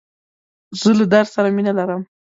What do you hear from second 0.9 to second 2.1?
له درس سره مینه لرم.